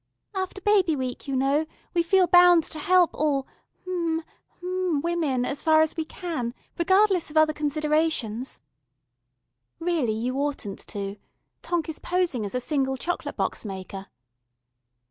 [0.33, 3.45] "After Baby Week, you know, we feel bound to help all
[3.87, 4.23] hm
[4.59, 8.61] hm women as far as we can, regardless of other considerations"
[9.89, 11.17] "Really you oughtn't to.
[11.61, 14.07] Tonk is posing as a single chocolate box maker."